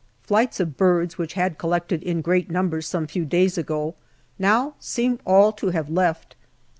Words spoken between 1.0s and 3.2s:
which had collected in great numbers some